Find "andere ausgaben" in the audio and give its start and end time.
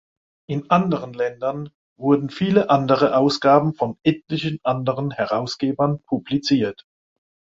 2.71-3.75